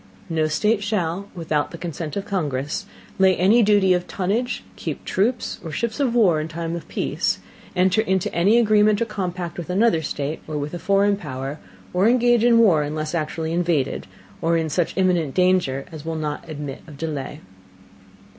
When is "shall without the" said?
0.81-1.77